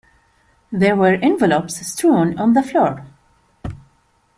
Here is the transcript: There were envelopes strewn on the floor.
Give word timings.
There 0.71 0.95
were 0.95 1.13
envelopes 1.13 1.75
strewn 1.85 2.39
on 2.39 2.53
the 2.53 2.63
floor. 2.63 3.05